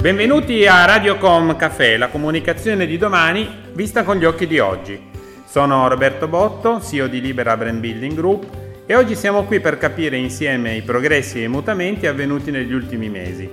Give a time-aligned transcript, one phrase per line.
[0.00, 4.98] Benvenuti a Radiocom Café, la comunicazione di domani vista con gli occhi di oggi.
[5.44, 8.46] Sono Roberto Botto, CEO di Libera Brand Building Group
[8.86, 13.10] e oggi siamo qui per capire insieme i progressi e i mutamenti avvenuti negli ultimi
[13.10, 13.46] mesi.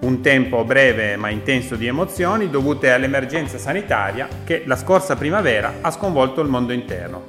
[0.00, 5.90] Un tempo breve ma intenso di emozioni dovute all'emergenza sanitaria che la scorsa primavera ha
[5.90, 7.26] sconvolto il mondo intero.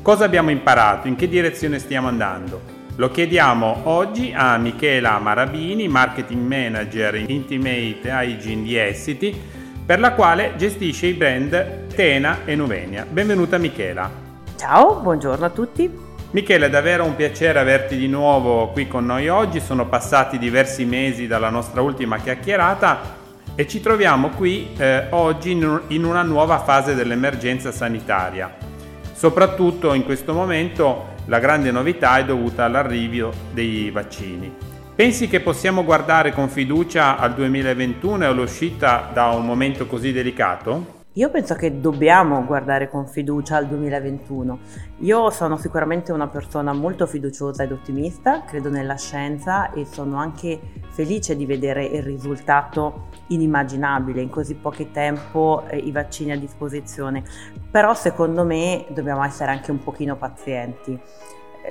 [0.00, 1.08] Cosa abbiamo imparato?
[1.08, 2.77] In che direzione stiamo andando?
[2.98, 9.40] Lo chiediamo oggi a Michela Marabini, Marketing Manager in Intimate Hygiene di Essity,
[9.86, 13.06] per la quale gestisce i brand Tena e Nuvenia.
[13.08, 14.10] Benvenuta Michela.
[14.56, 15.88] Ciao, buongiorno a tutti.
[16.32, 19.60] Michela, è davvero un piacere averti di nuovo qui con noi oggi.
[19.60, 23.14] Sono passati diversi mesi dalla nostra ultima chiacchierata
[23.54, 28.52] e ci troviamo qui eh, oggi in una nuova fase dell'emergenza sanitaria.
[29.12, 34.50] Soprattutto in questo momento la grande novità è dovuta all'arrivo dei vaccini.
[34.94, 40.97] Pensi che possiamo guardare con fiducia al 2021 e all'uscita da un momento così delicato?
[41.14, 44.58] Io penso che dobbiamo guardare con fiducia al 2021.
[44.98, 50.60] Io sono sicuramente una persona molto fiduciosa ed ottimista, credo nella scienza e sono anche
[50.90, 57.24] felice di vedere il risultato inimmaginabile in così poco tempo eh, i vaccini a disposizione.
[57.70, 61.00] Però secondo me dobbiamo essere anche un pochino pazienti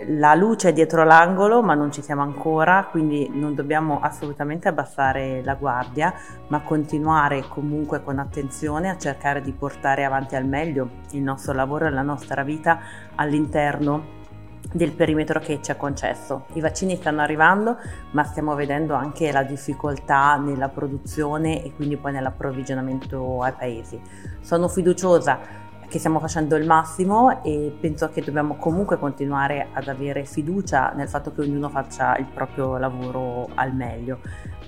[0.05, 5.41] la luce è dietro l'angolo, ma non ci siamo ancora, quindi non dobbiamo assolutamente abbassare
[5.43, 6.13] la guardia,
[6.47, 11.85] ma continuare comunque con attenzione a cercare di portare avanti al meglio il nostro lavoro
[11.85, 12.79] e la nostra vita
[13.15, 14.15] all'interno
[14.71, 16.45] del perimetro che ci ha concesso.
[16.53, 17.77] I vaccini stanno arrivando,
[18.11, 23.99] ma stiamo vedendo anche la difficoltà nella produzione e quindi poi nell'approvvigionamento ai paesi.
[24.41, 30.25] Sono fiduciosa che stiamo facendo il massimo e penso che dobbiamo comunque continuare ad avere
[30.25, 34.19] fiducia nel fatto che ognuno faccia il proprio lavoro al meglio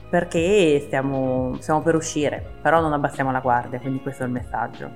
[0.09, 4.89] perché stiamo, stiamo per uscire, però non abbassiamo la guardia, quindi questo è il messaggio.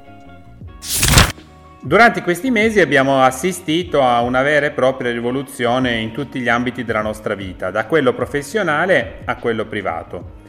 [1.81, 6.83] Durante questi mesi abbiamo assistito a una vera e propria rivoluzione in tutti gli ambiti
[6.83, 10.41] della nostra vita, da quello professionale a quello privato.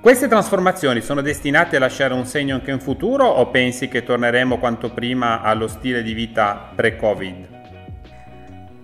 [0.00, 4.58] Queste trasformazioni sono destinate a lasciare un segno anche in futuro o pensi che torneremo
[4.58, 7.48] quanto prima allo stile di vita pre-Covid?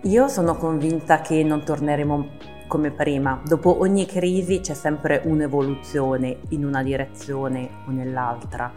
[0.02, 2.28] Io sono convinta che non torneremo
[2.68, 3.40] come prima.
[3.42, 8.70] Dopo ogni crisi c'è sempre un'evoluzione in una direzione o nell'altra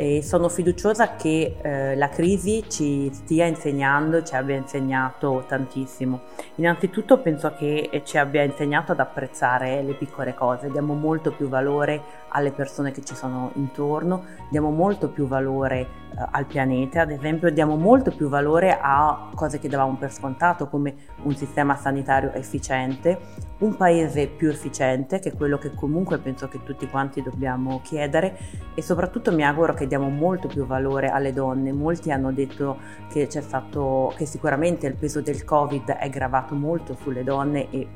[0.00, 6.20] e sono fiduciosa che eh, la crisi ci stia insegnando, ci abbia insegnato tantissimo.
[6.54, 12.00] Innanzitutto penso che ci abbia insegnato ad apprezzare le piccole cose, diamo molto più valore
[12.28, 15.86] alle persone che ci sono intorno, diamo molto più valore eh,
[16.30, 20.94] al pianeta, ad esempio diamo molto più valore a cose che davamo per scontato come
[21.22, 23.18] un sistema sanitario efficiente,
[23.58, 28.38] un paese più efficiente, che è quello che comunque penso che tutti quanti dobbiamo chiedere.
[28.74, 31.72] E soprattutto mi auguro che diamo molto più valore alle donne.
[31.72, 32.78] Molti hanno detto
[33.10, 37.88] che c'è stato che sicuramente il peso del Covid è gravato molto sulle donne e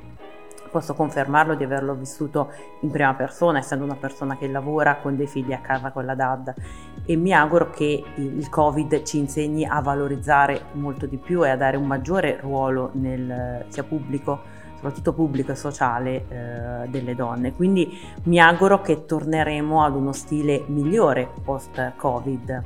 [0.72, 2.50] posso confermarlo di averlo vissuto
[2.80, 6.14] in prima persona, essendo una persona che lavora con dei figli a casa con la
[6.14, 6.54] DAD
[7.04, 11.56] e mi auguro che il Covid ci insegni a valorizzare molto di più e a
[11.56, 14.51] dare un maggiore ruolo nel sia pubblico
[14.82, 17.52] soprattutto pubblico e sociale eh, delle donne.
[17.52, 22.62] Quindi mi auguro che torneremo ad uno stile migliore post-Covid.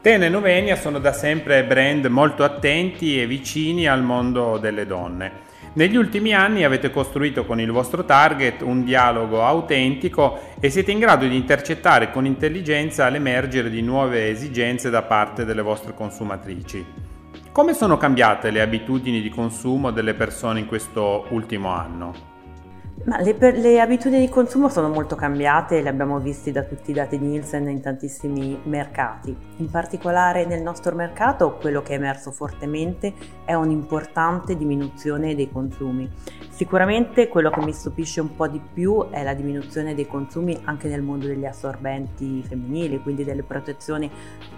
[0.00, 5.50] Tene e Novenia sono da sempre brand molto attenti e vicini al mondo delle donne.
[5.74, 10.98] Negli ultimi anni avete costruito con il vostro target un dialogo autentico e siete in
[10.98, 17.01] grado di intercettare con intelligenza l'emergere di nuove esigenze da parte delle vostre consumatrici.
[17.52, 22.31] Come sono cambiate le abitudini di consumo delle persone in questo ultimo anno?
[23.04, 26.94] Ma le, le, abitudini di consumo sono molto cambiate, le abbiamo viste da tutti i
[26.94, 29.36] dati Nielsen in tantissimi mercati.
[29.56, 33.12] In particolare nel nostro mercato quello che è emerso fortemente
[33.44, 36.08] è un'importante diminuzione dei consumi.
[36.50, 40.86] Sicuramente quello che mi stupisce un po' di più è la diminuzione dei consumi anche
[40.86, 44.08] nel mondo degli assorbenti femminili, quindi delle protezioni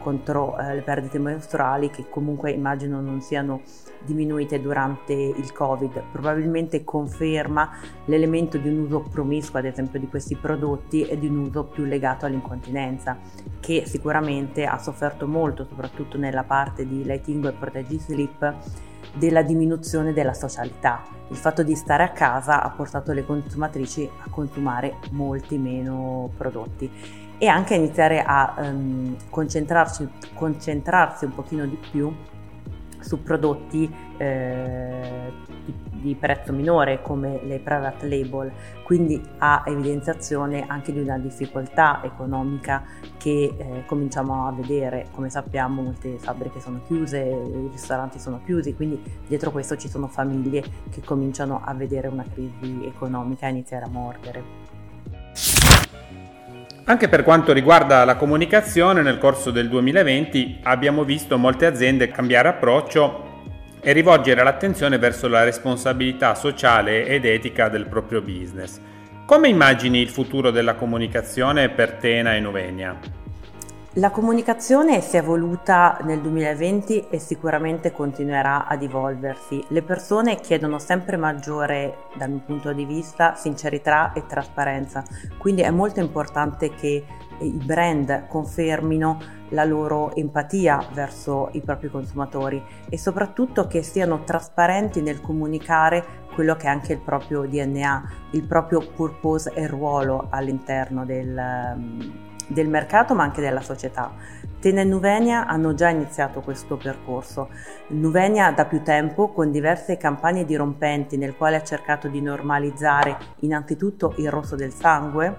[0.03, 3.63] contro eh, le perdite menstruali che comunque immagino non siano
[4.05, 6.03] diminuite durante il Covid.
[6.13, 7.71] Probabilmente conferma
[8.05, 11.65] l'elemento incremento di un uso promiscuo ad esempio di questi prodotti e di un uso
[11.65, 13.19] più legato all'incontinenza
[13.61, 18.55] che sicuramente ha sofferto molto soprattutto nella parte di lighting e protegi sleep
[19.15, 21.03] della diminuzione della socialità.
[21.29, 26.91] Il fatto di stare a casa ha portato le consumatrici a consumare molti meno prodotti
[27.39, 32.13] e anche a iniziare a um, concentrarsi, concentrarsi un pochino di più
[33.05, 35.33] su prodotti eh,
[35.65, 38.51] di, di, prezzo minore come le private label,
[38.83, 42.85] quindi ha evidenziazione anche di una difficoltà economica
[43.19, 48.75] che eh, cominciamo a vedere, come sappiamo molte fabbriche sono chiuse, i ristoranti sono chiusi,
[48.75, 53.85] quindi dietro questo ci sono famiglie che cominciano a vedere una crisi economica e iniziare
[53.85, 54.64] a mordere.
[56.87, 62.49] Anche per quanto riguarda la comunicazione, nel corso del 2020 abbiamo visto molte aziende cambiare
[62.49, 63.41] approccio
[63.81, 68.79] e rivolgere l'attenzione verso la responsabilità sociale ed etica del proprio business.
[69.25, 73.14] Come immagini il futuro della comunicazione per Tena e Nuvenia?
[73.99, 79.65] La comunicazione si è evoluta nel 2020 e sicuramente continuerà ad evolversi.
[79.69, 85.05] Le persone chiedono sempre maggiore, dal mio punto di vista, sincerità e trasparenza,
[85.39, 87.05] quindi è molto importante che
[87.39, 89.21] i brand confermino
[89.51, 96.57] la loro empatia verso i propri consumatori e soprattutto che siano trasparenti nel comunicare quello
[96.57, 103.15] che è anche il proprio DNA, il proprio purpose e ruolo all'interno del del mercato
[103.15, 104.13] ma anche della società.
[104.61, 107.51] Tena e Nuvenia hanno già iniziato questo percorso.
[107.89, 114.15] Nuvenia da più tempo con diverse campagne dirompenti nel quale ha cercato di normalizzare innanzitutto
[114.17, 115.37] il rosso del sangue,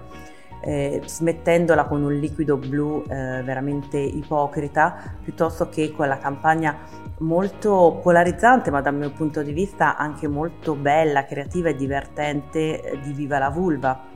[0.60, 6.78] eh, smettendola con un liquido blu eh, veramente ipocrita, piuttosto che con la campagna
[7.18, 13.00] molto polarizzante, ma dal mio punto di vista anche molto bella, creativa e divertente eh,
[13.00, 14.14] di Viva la Vulva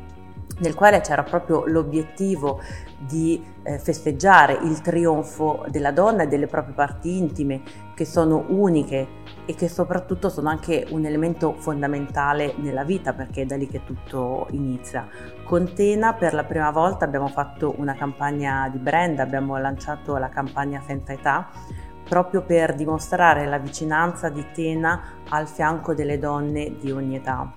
[0.58, 2.60] nel quale c'era proprio l'obiettivo
[2.98, 7.62] di eh, festeggiare il trionfo della donna e delle proprie parti intime
[7.94, 13.46] che sono uniche e che soprattutto sono anche un elemento fondamentale nella vita perché è
[13.46, 15.08] da lì che tutto inizia.
[15.44, 20.28] Con Tena per la prima volta abbiamo fatto una campagna di brand, abbiamo lanciato la
[20.28, 21.48] campagna Senza Età
[22.08, 27.52] proprio per dimostrare la vicinanza di Tena al fianco delle donne di ogni età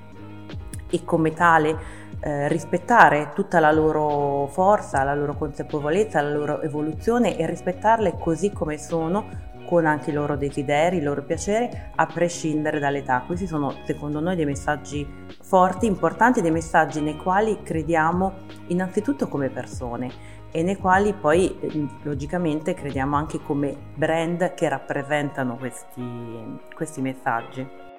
[0.89, 7.37] e come tale eh, rispettare tutta la loro forza, la loro consapevolezza, la loro evoluzione
[7.37, 12.79] e rispettarle così come sono con anche i loro desideri, il loro piacere, a prescindere
[12.79, 13.23] dall'età.
[13.25, 15.05] Questi sono secondo noi dei messaggi
[15.41, 18.33] forti, importanti, dei messaggi nei quali crediamo
[18.67, 20.11] innanzitutto come persone
[20.51, 27.91] e nei quali poi eh, logicamente crediamo anche come brand che rappresentano questi, questi messaggi.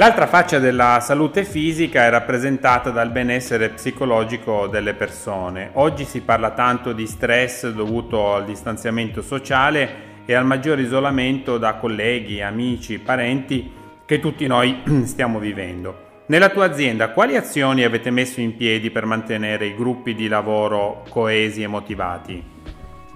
[0.00, 5.72] L'altra faccia della salute fisica è rappresentata dal benessere psicologico delle persone.
[5.74, 11.74] Oggi si parla tanto di stress dovuto al distanziamento sociale e al maggiore isolamento da
[11.74, 13.70] colleghi, amici, parenti
[14.06, 16.22] che tutti noi stiamo vivendo.
[16.28, 21.04] Nella tua azienda quali azioni avete messo in piedi per mantenere i gruppi di lavoro
[21.10, 22.59] coesi e motivati?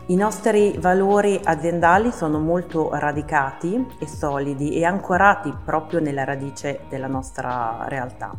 [0.06, 7.06] I nostri valori aziendali sono molto radicati e solidi e ancorati proprio nella radice della
[7.06, 8.30] nostra realtà.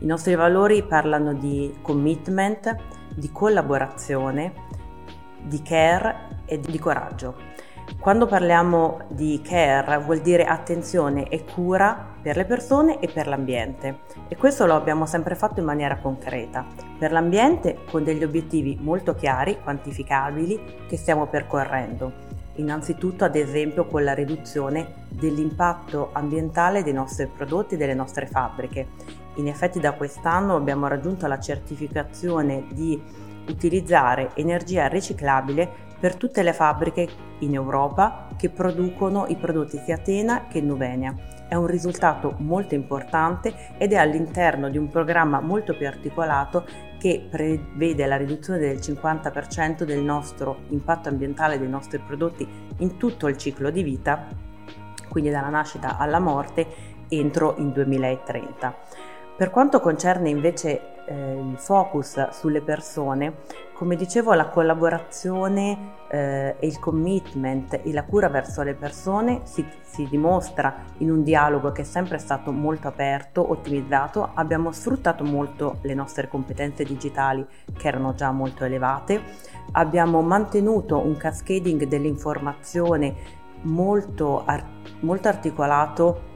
[0.00, 2.74] I nostri valori parlano di commitment,
[3.14, 4.52] di collaborazione,
[5.40, 7.51] di care e di coraggio.
[8.00, 14.00] Quando parliamo di care vuol dire attenzione e cura per le persone e per l'ambiente
[14.28, 16.66] e questo lo abbiamo sempre fatto in maniera concreta.
[16.98, 22.30] Per l'ambiente con degli obiettivi molto chiari, quantificabili che stiamo percorrendo.
[22.56, 28.88] Innanzitutto ad esempio con la riduzione dell'impatto ambientale dei nostri prodotti e delle nostre fabbriche.
[29.36, 33.00] In effetti da quest'anno abbiamo raggiunto la certificazione di
[33.48, 40.48] utilizzare energia riciclabile per tutte le fabbriche in Europa che producono i prodotti sia Tena
[40.48, 41.14] che Nuvenia.
[41.46, 46.66] È un risultato molto importante ed è all'interno di un programma molto più articolato
[46.98, 53.28] che prevede la riduzione del 50% del nostro impatto ambientale dei nostri prodotti in tutto
[53.28, 54.26] il ciclo di vita,
[55.08, 56.66] quindi dalla nascita alla morte,
[57.06, 58.76] entro il 2030.
[59.34, 63.38] Per quanto concerne invece eh, il focus sulle persone,
[63.74, 69.66] come dicevo la collaborazione eh, e il commitment e la cura verso le persone si,
[69.80, 75.78] si, dimostra in un dialogo che è sempre stato molto aperto, ottimizzato, abbiamo sfruttato molto
[75.80, 77.44] le nostre competenze digitali
[77.76, 79.20] che erano già molto elevate,
[79.72, 83.14] abbiamo mantenuto un cascading dell'informazione
[83.62, 84.44] molto,
[85.00, 86.30] molto articolato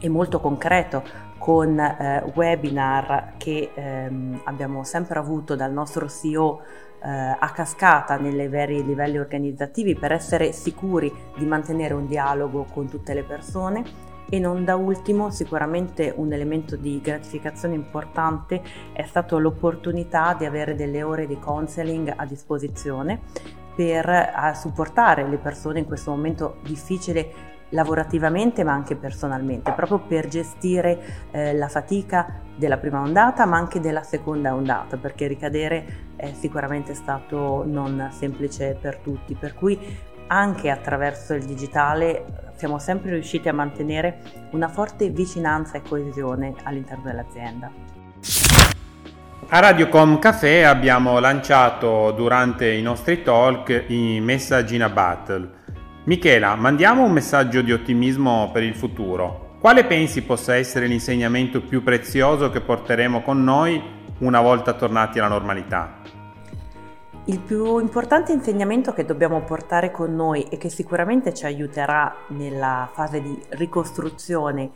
[0.00, 6.60] e molto concreto con eh, webinar che ehm, abbiamo sempre avuto dal nostro CEO
[7.02, 12.88] eh, a cascata nei vari livelli organizzativi per essere sicuri di mantenere un dialogo con
[12.88, 13.82] tutte le persone.
[14.30, 20.76] E non da ultimo, sicuramente un elemento di gratificazione importante è stato l'opportunità di avere
[20.76, 23.20] delle ore di counseling a disposizione
[23.74, 31.28] per supportare le persone in questo momento difficile lavorativamente ma anche personalmente, proprio per gestire
[31.30, 36.94] eh, la fatica della prima ondata ma anche della seconda ondata, perché ricadere è sicuramente
[36.94, 39.78] stato non semplice per tutti, per cui
[40.28, 44.20] anche attraverso il digitale siamo sempre riusciti a mantenere
[44.52, 47.70] una forte vicinanza e coesione all'interno dell'azienda.
[49.48, 55.60] A Radiocom Café abbiamo lanciato durante i nostri talk i Message in a Battle
[56.04, 59.54] Michela, mandiamo un messaggio di ottimismo per il futuro.
[59.60, 63.80] Quale pensi possa essere l'insegnamento più prezioso che porteremo con noi
[64.18, 66.00] una volta tornati alla normalità?
[67.26, 72.90] Il più importante insegnamento che dobbiamo portare con noi e che sicuramente ci aiuterà nella
[72.92, 74.72] fase di ricostruzione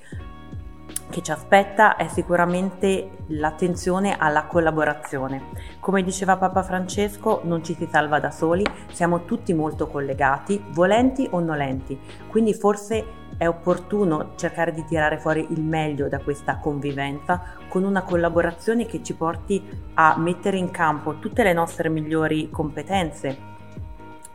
[1.09, 5.49] che ci aspetta è sicuramente l'attenzione alla collaborazione.
[5.81, 11.29] Come diceva Papa Francesco, non ci si salva da soli, siamo tutti molto collegati, volenti
[11.31, 17.43] o nolenti, quindi forse è opportuno cercare di tirare fuori il meglio da questa convivenza
[17.69, 19.63] con una collaborazione che ci porti
[19.95, 23.55] a mettere in campo tutte le nostre migliori competenze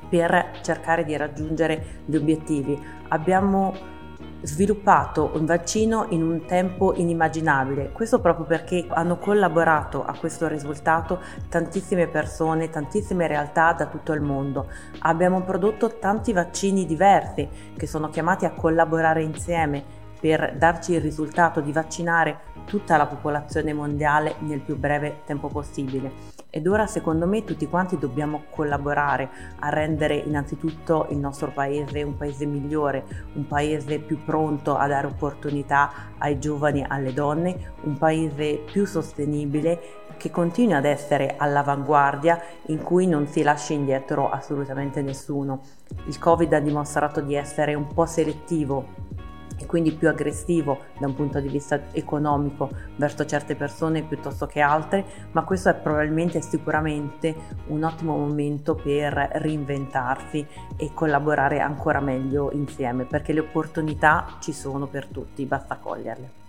[0.08, 2.80] per cercare di raggiungere gli obiettivi.
[3.08, 3.74] Abbiamo
[4.42, 7.92] sviluppato un vaccino in un tempo inimmaginabile.
[7.92, 11.20] Questo proprio perché hanno collaborato a questo risultato
[11.50, 14.68] tantissime persone, tantissime realtà da tutto il mondo.
[15.00, 19.84] Abbiamo prodotto tanti vaccini diversi che sono chiamati a collaborare insieme
[20.20, 26.41] per darci il risultato di vaccinare tutta la popolazione mondiale nel più breve tempo possibile.
[26.54, 29.30] Ed ora secondo me tutti quanti dobbiamo collaborare
[29.60, 33.06] a rendere innanzitutto il nostro paese un paese migliore,
[33.36, 39.80] un paese più pronto a dare opportunità ai giovani, alle donne, un paese più sostenibile
[40.18, 45.62] che continui ad essere all'avanguardia in cui non si lasci indietro assolutamente nessuno.
[46.08, 49.10] Il Covid ha dimostrato di essere un po' selettivo
[49.62, 54.60] e quindi più aggressivo da un punto di vista economico verso certe persone piuttosto che
[54.60, 57.36] altre, ma questo è probabilmente sicuramente
[57.68, 64.88] un ottimo momento per reinventarsi e collaborare ancora meglio insieme, perché le opportunità ci sono
[64.88, 66.40] per tutti, basta coglierle.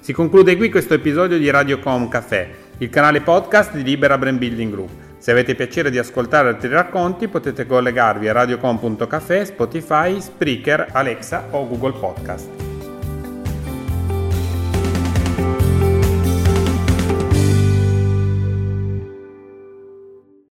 [0.00, 4.72] Si conclude qui questo episodio di Radiocom Café, il canale podcast di Libera Brand Building
[4.72, 5.07] Group.
[5.18, 11.66] Se avete piacere di ascoltare altri racconti potete collegarvi a radiocom.cafe, Spotify, Spreaker, Alexa o
[11.66, 12.67] Google Podcast.